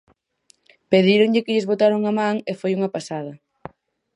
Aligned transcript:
Pedíronlle 0.91 1.43
que 1.45 1.53
lles 1.55 1.69
botara 1.71 1.99
unha 2.01 2.13
man 2.21 2.35
e 2.51 2.53
"foi 2.59 2.71
unha 2.77 2.93
pasada". 2.95 3.33